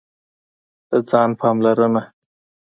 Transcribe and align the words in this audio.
د 0.89 0.91
ځان 1.09 1.29
پاملرنه: 1.39 2.03